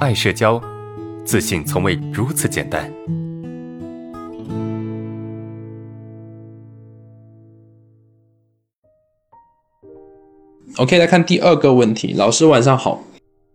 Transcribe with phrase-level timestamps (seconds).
[0.00, 0.58] 爱社交，
[1.26, 2.90] 自信从未如此简单。
[10.78, 12.14] OK，来看第二个问题。
[12.14, 13.04] 老师晚上好。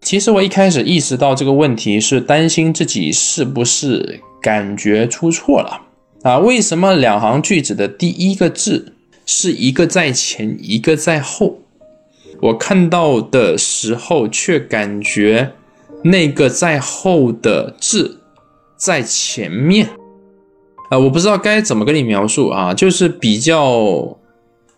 [0.02, 5.82] 其实我一开始意识到这个问题是担心自己是不是感觉出错了
[6.22, 6.38] 啊？
[6.38, 8.94] 为什么两行句子的第一个字
[9.26, 11.58] 是一个在前，一个在后？
[12.40, 15.54] 我看到的时候却感觉
[16.06, 18.22] 那个在后的字
[18.78, 19.90] 在前面
[20.90, 20.98] 啊！
[20.98, 24.18] 我不知道该怎么跟你描述啊，就是比较。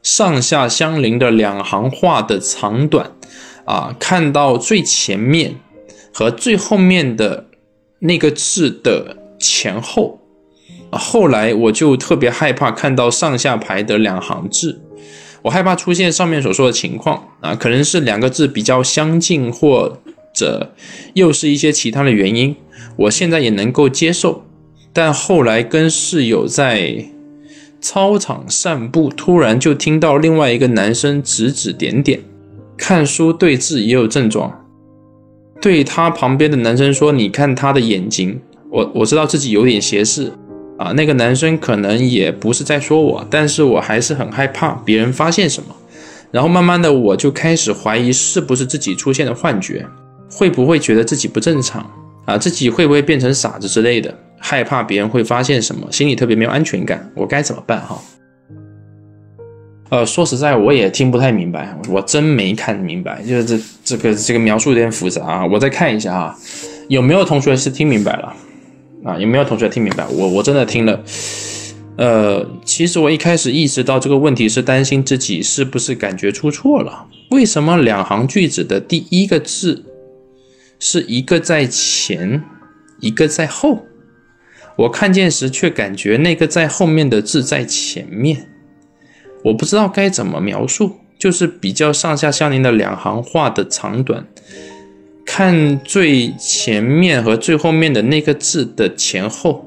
[0.04, 3.12] 上下相邻的两行话的长短，
[3.66, 5.56] 啊，看到最前面
[6.14, 7.48] 和最后面的
[8.00, 10.22] 那个字的前后，
[10.92, 14.80] 后来我就特别害怕看到上下排的两行字，
[15.42, 19.98] 我害怕出现上面所说的情况啊，可能是两个字比较相近，或
[20.38, 20.74] 者
[21.14, 22.56] 又是一些其他的原因，
[22.96, 24.44] 我现在也能够接受，
[24.94, 27.06] 但后来跟室友在。
[27.80, 32.20] 操场散步，突然就听到另外一个男生指指点点。
[32.76, 34.66] 看书对字也有症状，
[35.62, 38.42] 对他旁边的男生说：“你看他的眼睛。”
[38.72, 40.34] 我我知道自己有点斜视
[40.80, 40.92] 啊。
[40.94, 45.70] 那个男生可能也不是在说我，但是我还是很害怕别人发现什么。
[46.32, 49.86] 然后慢慢的，我就开始怀疑是不是自己出现了幻觉，
[50.32, 51.86] 会不会觉得自己不正常
[52.26, 52.38] 啊？
[52.38, 54.14] 自己会不会变成傻子之类的？
[54.40, 58.00] 害怕别人会发现什么，心里特别没有安全感，我该怎么办哈？
[59.90, 66.38] 呃，说实在，我也听不太明白，我真没看明白，就是这这个这个描述有点复杂啊，我再看一下啊，
[66.88, 68.34] 有没有同学是听明白了
[69.04, 69.18] 啊？
[69.18, 70.06] 有没有同学听明白？
[70.10, 71.02] 我我真的听了，
[71.98, 79.84] 呃，其实我一开始意识到这个问题是担心自己是不是感觉出错了，为什么两行句子的第一个字
[80.80, 82.44] 是一个在前，
[83.00, 83.86] 一个在后？
[84.76, 88.48] 我看见时，却感觉那个在后面的字在前面，
[89.44, 94.28] 我不知道该怎么描述，就是比较上下相邻的两行话的长短，
[95.26, 99.66] 看最前面和最后面的那个字的前后。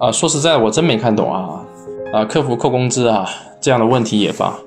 [0.00, 1.64] 啊，说实在，我真没看懂啊！
[2.12, 3.28] 啊，客服扣工资啊，
[3.60, 4.58] 这样的问题也发。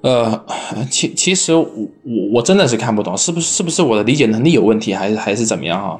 [0.00, 0.44] 呃，
[0.90, 5.98] 其其实我我我真的是看不懂，是不是是不是我的理解能力有问题，还是还是怎么样啊？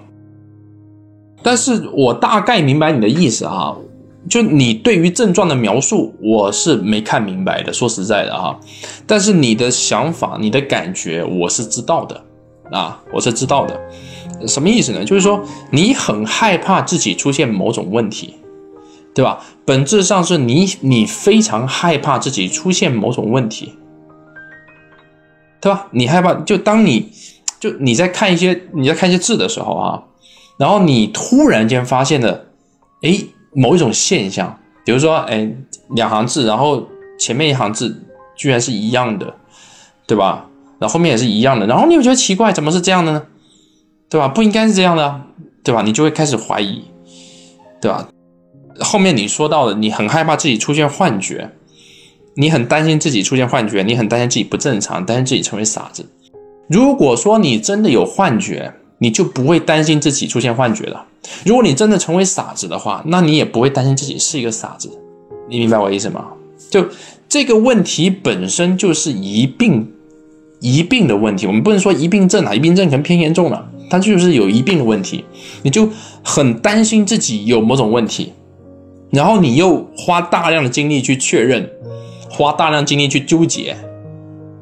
[1.43, 3.77] 但是我大概明白你的意思哈，
[4.29, 7.73] 就你对于症状的描述，我是没看明白的。
[7.73, 8.59] 说实在的哈，
[9.07, 12.21] 但是你的想法、你的感觉，我是知道的
[12.71, 13.81] 啊，我是知道的。
[14.47, 15.05] 什么意思呢？
[15.05, 15.41] 就是说
[15.73, 18.35] 你很害怕自己出现某种问题，
[19.13, 19.45] 对吧？
[19.65, 23.75] 本质上是你，你非常害怕自己出现某种问题，
[25.61, 25.87] 对吧？
[25.91, 27.11] 你害怕，就当你
[27.59, 30.03] 就你在看一些你在看一些字的时候啊。
[30.59, 32.47] 然后你突然间发现了，
[33.03, 33.17] 哎，
[33.55, 35.49] 某一种现象，比如说，哎，
[35.91, 36.85] 两行字，然后
[37.17, 38.05] 前面一行字
[38.35, 39.35] 居然是一样的，
[40.05, 40.47] 对吧？
[40.81, 43.23] 然后后面也是一样的，然后你会觉得奇怪，怎么是这样的呢？
[44.09, 44.27] 对吧？
[44.27, 45.21] 不应该是这样的，
[45.63, 45.83] 对吧？
[45.83, 46.83] 你就会开始怀疑，
[47.81, 48.09] 对吧？
[48.81, 51.53] 后面你说到的，你很害怕自己出现幻觉，
[52.41, 56.07] 你很担心自己出现幻觉，你很担心自己不正常，担心自己成为傻子。
[56.69, 61.05] 如果说你真的有幻觉，你就不会担心自己出现幻觉了。
[61.45, 64.89] 如果你真的成为傻子的话，那你也不会担心自己是一个傻子。
[65.49, 66.27] 你明白我意思吗？
[66.71, 66.87] 就
[67.29, 69.91] 这个问题本身就是疑病，
[70.61, 71.45] 疑病的问题。
[71.45, 75.25] 我们不能说疑病症啊，疑病症可能偏严重了，它就是有疑病的问题。
[75.65, 75.89] 你就
[76.23, 78.33] 很担心自己有某种问题，
[79.11, 81.69] 然后你又花大量的精力去确认，
[82.39, 83.77] 花大量精力去纠结，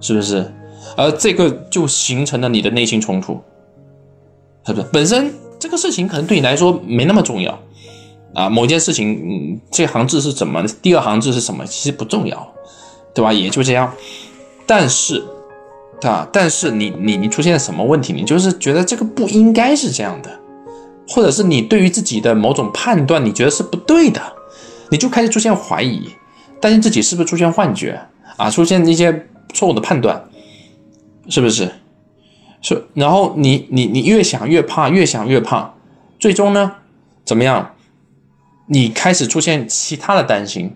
[0.01, 0.51] 是不是？
[0.97, 3.39] 而这个就形成了你的内心冲突。
[4.65, 7.57] 是不是本身这个事情可能对你来说没那么重要
[8.35, 8.49] 啊？
[8.49, 10.65] 某件事情，嗯，这行字是怎么？
[10.81, 11.67] 第二行字是什么？
[11.67, 12.51] 其实不重要，
[13.13, 13.31] 对吧？
[13.31, 13.93] 也就这样。
[14.67, 15.23] 但是，
[16.01, 16.27] 对吧？
[16.33, 18.15] 但是你你你出现什么问题？
[18.15, 20.31] 你就是觉得这个不应该是这样的，
[21.07, 24.21] 或者是你对于自己的某种判断，你觉得是不对的，
[24.91, 26.09] 你就开始出现怀疑，
[26.67, 28.01] 担心自己是不是出现幻觉
[28.37, 28.51] 啊？
[28.51, 30.25] 出现一些错误的判断，
[31.29, 31.71] 是不是？
[32.61, 35.75] 是，然后你你你越想越怕，越想越怕，
[36.19, 36.73] 最终呢，
[37.25, 37.71] 怎么样？
[38.67, 40.75] 你开始出现其他的担心，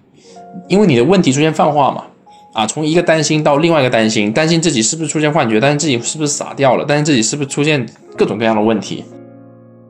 [0.68, 2.04] 因为你的问题出现泛化嘛，
[2.52, 7.84] 啊，从一个担心到另外一个担心，担心自己是不是出现幻觉，担心自己是不是傻掉了，担心自己是不是出现
[8.16, 9.04] 各种各样的问题。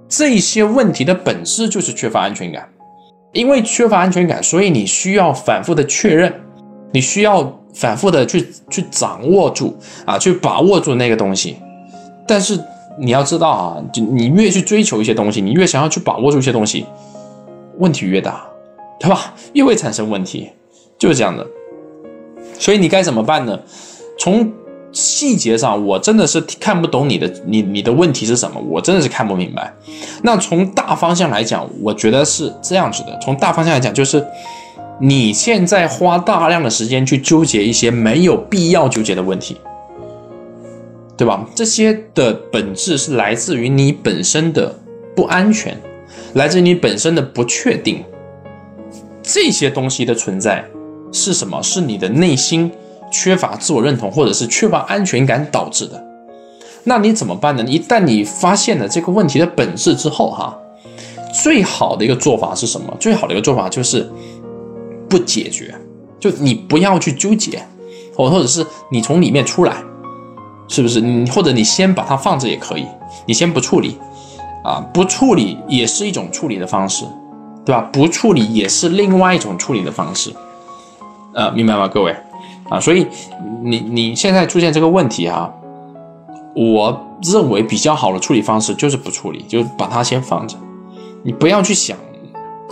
[0.08, 2.66] 这些问题的本质就是缺乏安全感，
[3.32, 6.32] 因为缺乏安全感，所以你需要反复的确认，
[6.92, 11.56] 你需要反复的去去掌握住啊，去把握住那个东西。
[12.26, 12.58] 但是
[12.98, 16.84] 你要知道啊，就你越去追求一些东西，你越想要去把握住一些东西，
[17.78, 18.44] 问题越大，
[18.98, 19.34] 对吧？
[19.52, 20.50] 越会产生问题，
[20.98, 21.46] 就是这样的。
[22.58, 23.58] 所以你该怎么办呢？
[24.18, 24.52] 从
[24.92, 29.72] 细节上，我真的是看不懂你的你你的问题是什么，我真的是看不明白。
[30.22, 33.18] 那从大方向来讲，我觉得是这样子的。
[33.22, 34.24] 从大方向来讲，就是
[35.00, 39.56] 你现在花大量的时间去纠结一些没有必要纠结的问题。
[41.16, 41.46] 对吧？
[41.54, 44.74] 这些的本质是来自于你本身的
[45.14, 45.78] 不安全，
[46.32, 48.02] 来自于你本身的不确定。
[49.22, 50.64] 这些东西的存在
[51.12, 51.62] 是什么？
[51.62, 52.72] 是你的内心
[53.10, 56.02] 缺乏自我认同，或者是缺乏安全感导致的。
[56.84, 57.64] 那你怎么办呢？
[57.64, 60.56] 一旦你发现了这个问题的本质之后，哈，
[61.42, 62.96] 最好的一个做法是什么？
[62.98, 64.10] 最好的一个做法就是
[65.08, 65.74] 不解决，
[66.18, 67.62] 就你不要去纠结，
[68.16, 69.76] 或或者是你从里面出来。
[70.72, 72.86] 是不是你或者你先把它放着也可以，
[73.26, 73.98] 你先不处理，
[74.62, 77.04] 啊，不处理也是一种处理的方式，
[77.64, 77.80] 对吧？
[77.92, 80.32] 不处理也是另外一种处理的方式，
[81.34, 82.14] 呃，明白吗，各位？
[82.70, 83.06] 啊，所以
[83.62, 85.52] 你你现在出现这个问题哈，
[86.54, 90.56] 我认为比较好的处理方式就是不处理，就把它先放着，
[91.22, 91.98] 你不要去想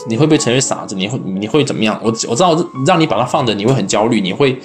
[0.08, 2.00] 你会不会成为傻子，你会你会怎么样？
[2.02, 2.56] 我我知道
[2.86, 4.58] 让你把它放着，你会很焦虑，你会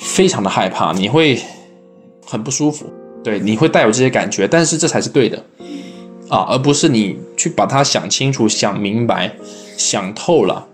[0.00, 1.40] 非常的害怕，你会。
[2.24, 2.86] 很不舒服，
[3.22, 5.36] 对，你会带有这些感觉，但是这才是对的
[6.30, 9.30] 啊，而不是你去把它想清楚、想明白、
[9.76, 10.66] 想透了，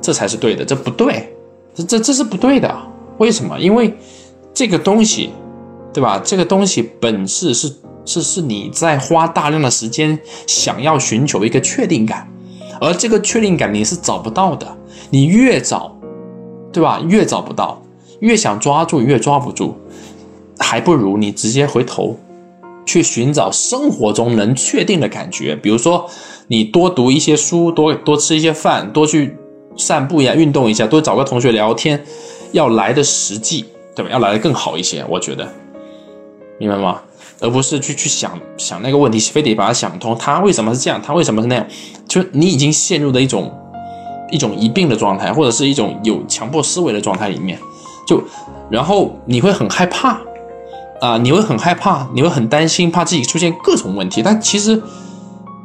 [0.00, 1.34] 这才是对的，这不对，
[1.76, 2.74] 这这这是不对的。
[3.18, 3.58] 为什么？
[3.60, 3.94] 因为
[4.52, 5.30] 这个东西，
[5.92, 6.18] 对吧？
[6.24, 7.72] 这个东西本质是
[8.04, 12.28] 是是你在花大量的时间想要寻求一个确定感，
[12.80, 14.66] 而这个确定感你是找不到的，
[15.10, 15.94] 你越找，
[16.72, 17.00] 对吧？
[17.08, 17.82] 越找不到，
[18.20, 19.76] 越想抓住越抓不住。
[20.58, 22.18] 还不如你直接回头，
[22.86, 25.54] 去寻找生活中能确定的感觉。
[25.54, 26.08] 比如说，
[26.48, 29.36] 你多读一些书，多多吃一些饭，多去
[29.76, 32.02] 散步呀，运动一下，多找个同学聊天，
[32.52, 33.64] 要来的实际，
[33.94, 34.10] 对吧？
[34.10, 35.46] 要来的更好一些，我觉得，
[36.58, 37.00] 明白吗？
[37.40, 40.16] 而不是去去想想那个问题，非得把它想通。
[40.18, 41.00] 他为什么是这样？
[41.02, 41.66] 他为什么是那样？
[42.08, 43.52] 就你已经陷入的一种
[44.30, 47.58] 一种疑病的状态，或者是一种有强迫思维的状态里面，
[48.06, 48.22] 就
[48.70, 50.18] 然后你会很害怕。
[50.98, 54.22] 啊，你会很害怕，你会很担心，怕自己出现各种问题。
[54.22, 54.82] 但其实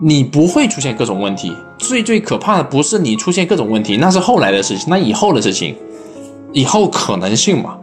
[0.01, 1.55] 你不会出现各种问题。
[1.77, 5.75] 最最可怕的不是你出现各种问题，那是后来的事情，那以后的事情，
[6.51, 7.77] 以后可能性嘛，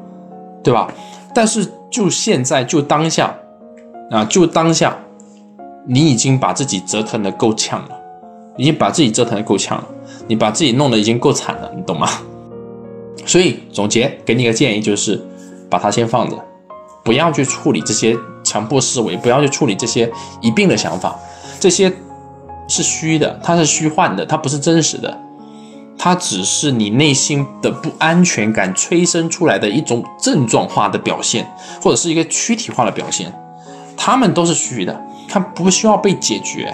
[0.63, 0.93] 对吧？
[1.35, 3.35] 但是就现在，就当下，
[4.11, 4.97] 啊，就当下，
[5.87, 7.97] 你已经把自己折腾的够呛了，
[8.57, 9.87] 已经把自己折腾的够呛了，
[10.27, 12.09] 你把自己弄得已经够惨了，你懂吗？
[13.25, 15.23] 所以总结给你个建议，就是
[15.69, 16.37] 把它先放着。
[17.05, 20.11] 不要去处理这些强迫思维，不要去处理这些
[20.41, 21.19] 一并的想法，
[21.59, 21.91] 这些
[22.69, 25.19] 是虚的，它是虚幻的，它不是真实的，
[25.99, 31.51] 它只是你内心的不安全感催生出来的一种症状化的表现，
[31.83, 33.33] 或者是一个躯体化的表现，
[33.97, 36.73] 它们都是虚的，它不需要被解决。